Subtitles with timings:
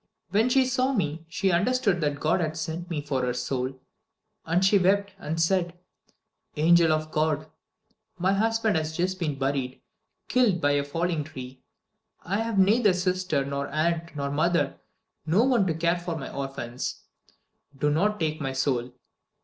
[0.31, 3.79] When she saw me, she understood that God had sent me for her soul,
[4.47, 5.77] and she wept and said:
[6.55, 7.47] 'Angel of God!
[8.17, 9.79] My husband has just been buried,
[10.27, 11.61] killed by a falling tree.
[12.25, 14.79] I have neither sister, nor aunt, nor mother:
[15.27, 17.03] no one to care for my orphans.
[17.77, 18.95] Do not take my soul!